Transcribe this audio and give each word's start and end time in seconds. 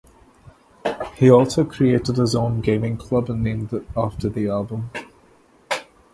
He 1.15 1.29
also 1.29 1.63
created 1.63 2.15
his 2.17 2.33
own 2.33 2.61
gaming 2.61 2.97
club 2.97 3.29
and 3.29 3.43
named 3.43 3.71
it 3.71 3.85
after 3.95 4.29
the 4.29 4.47
album. 4.49 4.89